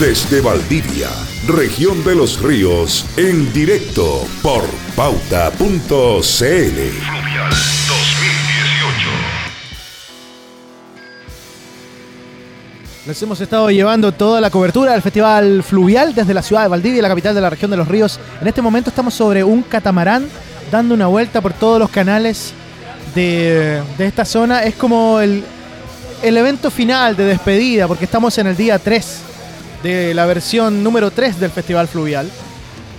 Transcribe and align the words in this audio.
Desde 0.00 0.40
Valdivia, 0.40 1.10
región 1.46 2.02
de 2.04 2.14
los 2.14 2.40
ríos, 2.40 3.04
en 3.18 3.52
directo 3.52 4.26
por 4.42 4.64
pauta.cl. 4.96 5.60
Fluvial 5.60 6.30
2018. 7.50 9.10
Les 13.08 13.22
hemos 13.22 13.42
estado 13.42 13.70
llevando 13.70 14.12
toda 14.12 14.40
la 14.40 14.48
cobertura 14.48 14.92
del 14.92 15.02
Festival 15.02 15.62
Fluvial 15.62 16.14
desde 16.14 16.32
la 16.32 16.42
ciudad 16.42 16.62
de 16.62 16.68
Valdivia, 16.68 17.02
la 17.02 17.08
capital 17.08 17.34
de 17.34 17.42
la 17.42 17.50
región 17.50 17.70
de 17.70 17.76
los 17.76 17.86
ríos. 17.86 18.18
En 18.40 18.48
este 18.48 18.62
momento 18.62 18.88
estamos 18.88 19.12
sobre 19.12 19.44
un 19.44 19.60
catamarán 19.60 20.30
dando 20.72 20.94
una 20.94 21.08
vuelta 21.08 21.42
por 21.42 21.52
todos 21.52 21.78
los 21.78 21.90
canales 21.90 22.54
de, 23.14 23.82
de 23.98 24.06
esta 24.06 24.24
zona. 24.24 24.62
Es 24.62 24.76
como 24.76 25.20
el, 25.20 25.44
el 26.22 26.36
evento 26.38 26.70
final 26.70 27.16
de 27.16 27.24
despedida, 27.24 27.86
porque 27.86 28.06
estamos 28.06 28.38
en 28.38 28.46
el 28.46 28.56
día 28.56 28.78
3 28.78 29.24
de 29.82 30.14
la 30.14 30.26
versión 30.26 30.82
número 30.82 31.10
3 31.10 31.40
del 31.40 31.50
Festival 31.50 31.88
Fluvial. 31.88 32.28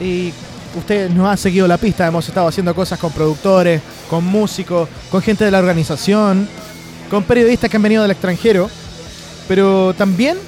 Y 0.00 0.32
ustedes 0.76 1.10
nos 1.10 1.28
han 1.28 1.38
seguido 1.38 1.68
la 1.68 1.78
pista, 1.78 2.06
hemos 2.06 2.26
estado 2.28 2.48
haciendo 2.48 2.74
cosas 2.74 2.98
con 2.98 3.12
productores, 3.12 3.80
con 4.10 4.24
músicos, 4.24 4.88
con 5.10 5.22
gente 5.22 5.44
de 5.44 5.50
la 5.50 5.58
organización, 5.58 6.48
con 7.10 7.22
periodistas 7.22 7.70
que 7.70 7.76
han 7.76 7.82
venido 7.82 8.02
del 8.02 8.10
extranjero. 8.10 8.68
Pero 9.46 9.94
también 9.94 10.38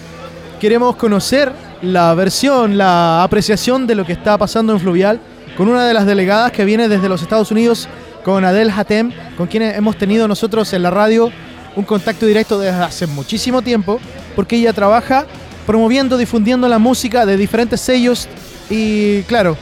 queremos 0.60 0.96
conocer 0.96 1.52
la 1.82 2.14
versión, 2.14 2.78
la 2.78 3.22
apreciación 3.22 3.86
de 3.86 3.94
lo 3.94 4.04
que 4.04 4.12
está 4.12 4.36
pasando 4.38 4.72
en 4.72 4.80
Fluvial 4.80 5.20
con 5.56 5.68
una 5.68 5.86
de 5.86 5.94
las 5.94 6.06
delegadas 6.06 6.52
que 6.52 6.64
viene 6.64 6.88
desde 6.88 7.08
los 7.08 7.22
Estados 7.22 7.50
Unidos, 7.50 7.88
con 8.24 8.44
Adel 8.44 8.70
Hatem, 8.70 9.12
con 9.36 9.46
quien 9.46 9.62
hemos 9.62 9.96
tenido 9.96 10.26
nosotros 10.28 10.72
en 10.72 10.82
la 10.82 10.90
radio 10.90 11.30
un 11.76 11.84
contacto 11.84 12.26
directo 12.26 12.58
desde 12.58 12.82
hace 12.82 13.06
muchísimo 13.06 13.62
tiempo, 13.62 14.00
porque 14.34 14.56
ella 14.56 14.72
trabaja 14.72 15.26
promoviendo, 15.66 16.16
difundiendo 16.16 16.68
la 16.68 16.78
música 16.78 17.26
de 17.26 17.36
diferentes 17.36 17.80
sellos 17.80 18.28
y 18.70 19.22
claro, 19.22 19.56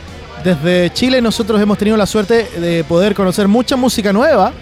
desde 0.44 0.92
Chile 0.92 1.20
nosotros 1.20 1.60
hemos 1.60 1.78
tenido 1.78 1.97
la 1.97 2.06
suerte 2.06 2.48
de 2.60 2.84
poder 2.84 3.14
conocer 3.14 3.48
mucha 3.48 3.77
música 3.77 4.12
nueva 4.12 4.52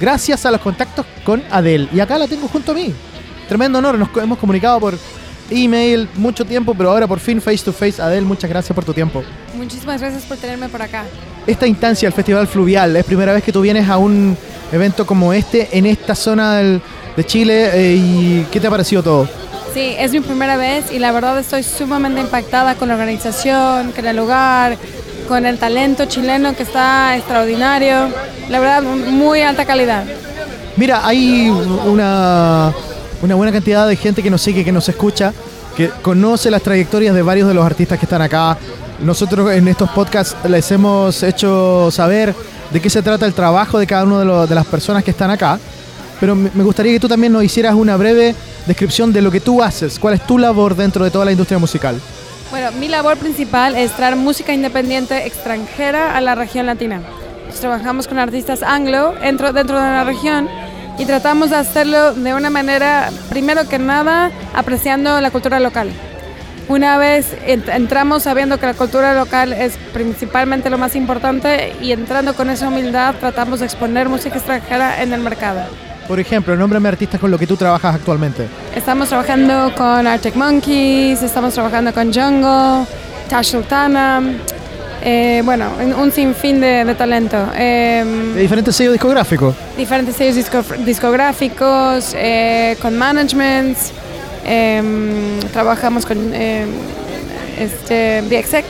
gracias 0.00 0.44
a 0.44 0.50
los 0.50 0.60
contactos 0.60 1.06
con 1.24 1.42
Adele. 1.50 1.88
Y 1.92 2.00
acá 2.00 2.18
la 2.18 2.26
tengo 2.28 2.46
junto 2.48 2.72
a 2.72 2.74
mí. 2.74 2.92
Tremendo 3.48 3.78
honor, 3.78 3.98
nos 3.98 4.08
hemos 4.22 4.38
comunicado 4.38 4.80
por 4.80 4.98
email 5.50 6.08
mucho 6.16 6.44
tiempo, 6.44 6.74
pero 6.74 6.90
ahora 6.90 7.06
por 7.06 7.20
fin 7.20 7.40
face 7.40 7.64
to 7.64 7.72
face. 7.72 8.00
Adele, 8.02 8.22
muchas 8.26 8.50
gracias 8.50 8.74
por 8.74 8.84
tu 8.84 8.92
tiempo. 8.92 9.22
Muchísimas 9.56 10.00
gracias 10.00 10.24
por 10.24 10.36
tenerme 10.36 10.68
por 10.68 10.82
acá. 10.82 11.04
Esta 11.46 11.66
instancia, 11.66 12.06
el 12.06 12.12
Festival 12.12 12.46
Fluvial, 12.46 12.96
es 12.96 13.04
primera 13.04 13.32
vez 13.32 13.42
que 13.44 13.52
tú 13.52 13.60
vienes 13.60 13.88
a 13.88 13.96
un 13.98 14.36
evento 14.72 15.06
como 15.06 15.32
este 15.32 15.68
en 15.76 15.86
esta 15.86 16.14
zona 16.14 16.56
del- 16.56 16.80
de 17.16 17.24
Chile 17.24 17.70
eh, 17.74 17.94
y 17.96 18.46
¿qué 18.50 18.58
te 18.60 18.66
ha 18.66 18.70
parecido 18.70 19.02
todo? 19.02 19.28
Sí, 19.74 19.96
es 19.98 20.12
mi 20.12 20.20
primera 20.20 20.56
vez 20.56 20.92
y 20.92 21.00
la 21.00 21.10
verdad 21.10 21.36
estoy 21.36 21.64
sumamente 21.64 22.20
impactada 22.20 22.76
con 22.76 22.86
la 22.86 22.94
organización, 22.94 23.90
con 23.90 24.06
el 24.06 24.16
lugar, 24.16 24.78
con 25.26 25.44
el 25.46 25.58
talento 25.58 26.04
chileno 26.04 26.54
que 26.54 26.62
está 26.62 27.16
extraordinario. 27.16 28.08
La 28.50 28.60
verdad, 28.60 28.84
muy 28.84 29.40
alta 29.40 29.64
calidad. 29.64 30.04
Mira, 30.76 31.04
hay 31.04 31.50
una, 31.50 32.72
una 33.20 33.34
buena 33.34 33.50
cantidad 33.50 33.88
de 33.88 33.96
gente 33.96 34.22
que 34.22 34.30
nos 34.30 34.42
sigue, 34.42 34.64
que 34.64 34.70
nos 34.70 34.88
escucha, 34.88 35.32
que 35.76 35.88
conoce 35.88 36.52
las 36.52 36.62
trayectorias 36.62 37.12
de 37.12 37.22
varios 37.22 37.48
de 37.48 37.54
los 37.54 37.66
artistas 37.66 37.98
que 37.98 38.06
están 38.06 38.22
acá. 38.22 38.56
Nosotros 39.00 39.50
en 39.50 39.66
estos 39.66 39.90
podcasts 39.90 40.36
les 40.48 40.70
hemos 40.70 41.20
hecho 41.24 41.90
saber 41.90 42.32
de 42.70 42.80
qué 42.80 42.88
se 42.88 43.02
trata 43.02 43.26
el 43.26 43.34
trabajo 43.34 43.80
de 43.80 43.88
cada 43.88 44.04
una 44.04 44.46
de, 44.46 44.54
las 44.54 44.66
personas 44.66 45.02
que 45.02 45.10
están 45.10 45.32
acá. 45.32 45.58
Pero 46.20 46.36
me 46.36 46.62
gustaría 46.62 46.92
que 46.92 47.00
tú 47.00 47.08
también 47.08 47.32
nos 47.32 47.42
hicieras 47.42 47.74
una 47.74 47.96
breve 47.96 48.36
descripción 48.66 49.12
de 49.12 49.22
lo 49.22 49.30
que 49.30 49.40
tú 49.40 49.62
haces, 49.62 49.98
cuál 49.98 50.14
es 50.14 50.26
tu 50.26 50.38
labor 50.38 50.74
dentro 50.76 51.04
de 51.04 51.10
toda 51.10 51.24
la 51.24 51.32
industria 51.32 51.58
musical. 51.58 52.00
Bueno, 52.50 52.70
mi 52.72 52.88
labor 52.88 53.16
principal 53.16 53.74
es 53.74 53.92
traer 53.92 54.16
música 54.16 54.52
independiente 54.52 55.26
extranjera 55.26 56.16
a 56.16 56.20
la 56.20 56.34
región 56.34 56.66
latina. 56.66 57.00
Trabajamos 57.60 58.08
con 58.08 58.18
artistas 58.18 58.62
anglo 58.62 59.14
dentro, 59.20 59.52
dentro 59.52 59.76
de 59.76 59.82
la 59.82 60.04
región 60.04 60.48
y 60.98 61.04
tratamos 61.06 61.50
de 61.50 61.56
hacerlo 61.56 62.12
de 62.14 62.34
una 62.34 62.50
manera, 62.50 63.10
primero 63.30 63.68
que 63.68 63.78
nada, 63.78 64.30
apreciando 64.54 65.20
la 65.20 65.30
cultura 65.30 65.60
local. 65.60 65.90
Una 66.68 66.96
vez 66.96 67.26
ent- 67.46 67.68
entramos 67.74 68.22
sabiendo 68.22 68.58
que 68.58 68.66
la 68.66 68.74
cultura 68.74 69.14
local 69.14 69.52
es 69.52 69.76
principalmente 69.92 70.70
lo 70.70 70.78
más 70.78 70.96
importante 70.96 71.74
y 71.82 71.92
entrando 71.92 72.34
con 72.34 72.48
esa 72.50 72.68
humildad 72.68 73.14
tratamos 73.20 73.60
de 73.60 73.66
exponer 73.66 74.08
música 74.08 74.36
extranjera 74.36 75.02
en 75.02 75.12
el 75.12 75.20
mercado. 75.20 75.60
Por 76.08 76.20
ejemplo, 76.20 76.54
nómbrame 76.56 76.88
artistas 76.88 77.18
con 77.20 77.30
los 77.30 77.40
que 77.40 77.46
tú 77.46 77.56
trabajas 77.56 77.94
actualmente. 77.94 78.46
Estamos 78.74 79.08
trabajando 79.08 79.72
con 79.74 80.06
Arctic 80.06 80.34
Monkeys, 80.36 81.22
estamos 81.22 81.54
trabajando 81.54 81.92
con 81.94 82.12
Jungle, 82.12 82.84
Tash 83.28 83.52
Sultana, 83.52 84.22
eh, 85.02 85.40
bueno, 85.44 85.70
un 85.98 86.12
sinfín 86.12 86.60
de, 86.60 86.84
de 86.84 86.94
talento. 86.94 87.36
Eh, 87.56 88.04
De 88.34 88.40
diferentes 88.42 88.76
sellos 88.76 88.92
discográficos. 88.92 89.54
diferentes 89.78 90.14
sellos 90.16 90.36
disco- 90.36 90.62
discográficos, 90.84 92.12
eh, 92.16 92.76
con 92.82 92.98
managements, 92.98 93.92
eh, 94.44 94.82
trabajamos 95.54 96.04
con 96.04 96.18
eh, 96.34 96.66
este, 97.58 98.20
VXX, 98.28 98.66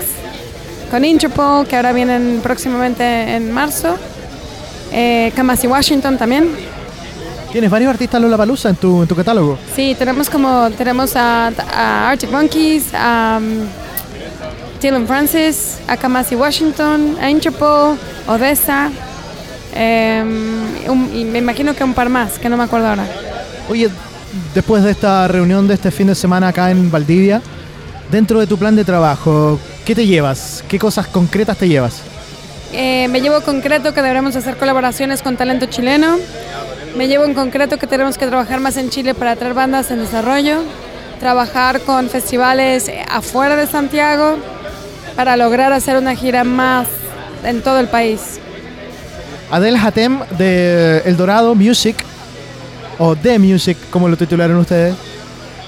con 0.88 1.04
Interpol, 1.04 1.66
que 1.66 1.74
ahora 1.74 1.92
vienen 1.92 2.38
próximamente 2.44 3.34
en 3.34 3.50
marzo, 3.50 3.96
eh, 4.92 5.32
Kamasi 5.34 5.66
Washington 5.66 6.16
también. 6.16 6.48
Tienes 7.54 7.70
varios 7.70 7.90
artistas 7.90 8.20
Lollapalooza 8.20 8.70
en 8.70 8.74
tu, 8.76 9.02
en 9.02 9.06
tu 9.06 9.14
catálogo. 9.14 9.56
Sí, 9.76 9.94
tenemos 9.96 10.28
como 10.28 10.68
tenemos 10.72 11.14
a, 11.14 11.52
a 11.72 12.10
Arctic 12.10 12.28
Monkeys, 12.32 12.86
a 12.92 13.38
um, 13.40 13.60
Dylan 14.82 15.06
Francis, 15.06 15.78
a 15.86 15.96
Kamasi 15.96 16.34
Washington, 16.34 17.16
a 17.22 17.30
Interpol, 17.30 17.96
Odessa, 18.26 18.90
em, 19.72 20.26
un- 20.88 21.10
y 21.14 21.24
me 21.24 21.38
imagino 21.38 21.74
que 21.76 21.84
un 21.84 21.94
par 21.94 22.08
más, 22.08 22.40
que 22.40 22.48
no 22.48 22.56
me 22.56 22.64
acuerdo 22.64 22.88
ahora. 22.88 23.06
Oye, 23.70 23.88
después 24.52 24.82
de 24.82 24.90
esta 24.90 25.28
reunión 25.28 25.68
de 25.68 25.74
este 25.74 25.92
fin 25.92 26.08
de 26.08 26.16
semana 26.16 26.48
acá 26.48 26.72
en 26.72 26.90
Valdivia, 26.90 27.40
dentro 28.10 28.40
de 28.40 28.48
tu 28.48 28.58
plan 28.58 28.74
de 28.74 28.84
trabajo, 28.84 29.60
¿qué 29.84 29.94
te 29.94 30.06
llevas? 30.08 30.64
¿Qué 30.68 30.78
cosas 30.78 31.06
concretas 31.06 31.56
te 31.56 31.68
llevas? 31.68 32.00
Eh, 32.72 33.06
me 33.08 33.20
llevo 33.20 33.40
concreto 33.42 33.94
que 33.94 34.02
deberemos 34.02 34.34
hacer 34.34 34.56
colaboraciones 34.56 35.22
con 35.22 35.36
talento 35.36 35.66
chileno. 35.66 36.16
Me 36.96 37.08
llevo 37.08 37.24
en 37.24 37.34
concreto 37.34 37.76
que 37.76 37.88
tenemos 37.88 38.16
que 38.16 38.26
trabajar 38.26 38.60
más 38.60 38.76
en 38.76 38.88
Chile 38.88 39.14
para 39.14 39.34
traer 39.34 39.52
bandas 39.52 39.90
en 39.90 39.98
desarrollo. 39.98 40.62
Trabajar 41.18 41.80
con 41.80 42.08
festivales 42.08 42.88
afuera 43.10 43.56
de 43.56 43.66
Santiago 43.66 44.36
para 45.16 45.36
lograr 45.36 45.72
hacer 45.72 45.96
una 45.96 46.14
gira 46.14 46.44
más 46.44 46.86
en 47.44 47.62
todo 47.62 47.80
el 47.80 47.88
país. 47.88 48.38
Adel 49.50 49.76
Hatem 49.76 50.20
de 50.38 50.98
El 51.04 51.16
Dorado 51.16 51.54
Music, 51.56 51.96
o 52.98 53.16
The 53.16 53.38
Music, 53.40 53.76
como 53.90 54.08
lo 54.08 54.16
titularon 54.16 54.56
ustedes, 54.58 54.94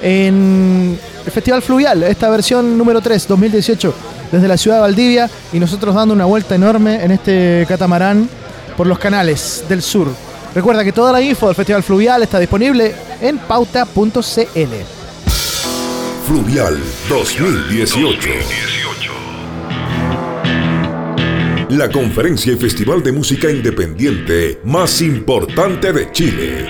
en 0.03 0.99
el 1.25 1.33
Festival 1.33 1.61
Fluvial, 1.61 2.05
esta 2.05 2.31
versión 2.31 2.79
número 2.79 3.01
3, 3.01 3.27
2018, 3.27 3.95
desde 4.31 4.49
la 4.49 4.57
ciudad 4.57 4.77
de 4.77 4.83
Valdivia, 4.83 5.31
y 5.53 5.59
nosotros 5.59 5.95
dando 5.95 6.15
una 6.15 6.25
vuelta 6.25 6.55
enorme 6.55 7.03
en 7.05 7.11
este 7.11 7.65
catamarán 7.69 8.29
por 8.77 8.87
los 8.87 8.99
canales 8.99 9.65
del 9.69 9.83
sur. 9.83 10.09
Recuerda 10.57 10.83
que 10.83 10.91
toda 10.91 11.13
la 11.13 11.21
info 11.21 11.49
del 11.49 11.55
Festival 11.55 11.83
Fluvial 11.83 12.23
está 12.23 12.39
disponible 12.39 12.95
en 13.21 13.37
pauta.cl. 13.37 14.21
Fluvial 16.27 16.79
2018. 17.11 18.31
La 21.69 21.91
conferencia 21.91 22.55
y 22.55 22.57
festival 22.57 23.03
de 23.03 23.13
música 23.13 23.51
independiente 23.51 24.63
más 24.65 25.03
importante 25.03 25.93
de 25.93 26.11
Chile. 26.13 26.67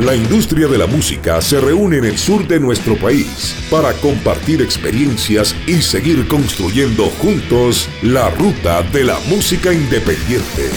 Fluvial 0.00 0.06
2018. 0.06 0.06
La 0.06 0.14
industria 0.14 0.66
de 0.66 0.78
la 0.78 0.86
música 0.86 1.40
se 1.42 1.60
reúne 1.60 1.98
en 1.98 2.04
el 2.04 2.18
sur 2.18 2.46
de 2.46 2.58
nuestro 2.58 2.96
país 2.96 3.54
para 3.70 3.92
compartir 3.94 4.62
experiencias 4.62 5.54
y 5.66 5.82
seguir 5.82 6.26
construyendo 6.26 7.06
juntos 7.20 7.88
la 8.02 8.30
ruta 8.30 8.82
de 8.82 9.04
la 9.04 9.18
música 9.28 9.72
independiente. 9.72 10.70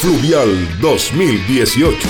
Fluvial 0.00 0.68
2018. 0.80 2.08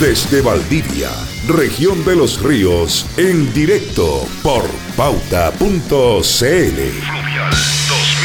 Desde 0.00 0.40
Valdivia, 0.40 1.10
región 1.48 2.04
de 2.04 2.16
los 2.16 2.40
ríos, 2.42 3.06
en 3.16 3.52
directo 3.52 4.26
por 4.42 4.64
pauta.cl. 4.96 5.58
Fluvial 5.58 7.50
2018. 7.50 8.17